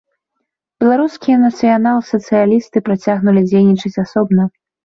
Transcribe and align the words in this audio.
Беларускія 0.83 1.35
нацыянал-сацыялісты 1.43 2.77
працягнулі 2.89 3.47
дзейнічаць 3.53 3.97
асобна. 4.09 4.53